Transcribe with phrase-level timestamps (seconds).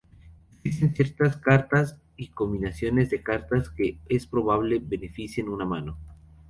[0.63, 5.99] Existen ciertas cartas y combinaciones de cartas que es probable beneficien una mano.